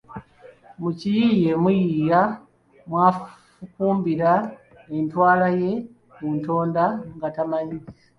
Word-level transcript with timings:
Mu 0.81 0.89
kiyiiye 0.99 1.51
omuyiiya 1.57 2.21
mw’afumbukulira 2.87 4.31
entwala 4.97 5.47
ye 5.61 5.71
ku 6.13 6.23
ntondwa 6.37 6.85
nga 7.15 7.27
tamanyi. 7.35 7.77